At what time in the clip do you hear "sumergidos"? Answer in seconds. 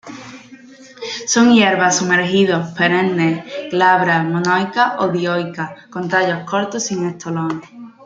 1.97-2.69